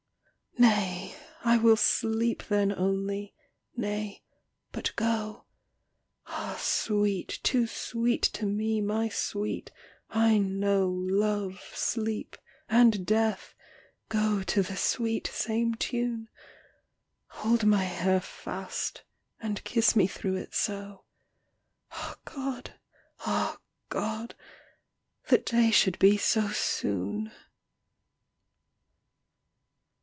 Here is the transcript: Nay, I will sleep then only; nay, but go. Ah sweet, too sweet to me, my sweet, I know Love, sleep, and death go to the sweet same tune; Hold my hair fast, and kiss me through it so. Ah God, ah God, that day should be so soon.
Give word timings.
Nay, 0.57 1.15
I 1.45 1.57
will 1.57 1.77
sleep 1.77 2.43
then 2.47 2.71
only; 2.73 3.33
nay, 3.75 4.21
but 4.71 4.91
go. 4.95 5.45
Ah 6.27 6.57
sweet, 6.61 7.39
too 7.41 7.65
sweet 7.65 8.21
to 8.33 8.45
me, 8.45 8.79
my 8.81 9.07
sweet, 9.09 9.71
I 10.09 10.37
know 10.37 10.87
Love, 10.87 11.71
sleep, 11.73 12.37
and 12.69 13.05
death 13.07 13.55
go 14.09 14.43
to 14.43 14.61
the 14.61 14.75
sweet 14.77 15.25
same 15.25 15.73
tune; 15.75 16.27
Hold 17.27 17.65
my 17.65 17.83
hair 17.85 18.19
fast, 18.19 19.03
and 19.39 19.63
kiss 19.63 19.95
me 19.95 20.05
through 20.05 20.35
it 20.35 20.53
so. 20.53 21.05
Ah 21.93 22.17
God, 22.25 22.75
ah 23.21 23.57
God, 23.89 24.35
that 25.29 25.45
day 25.47 25.71
should 25.71 25.97
be 25.97 26.17
so 26.17 26.49
soon. 26.49 27.31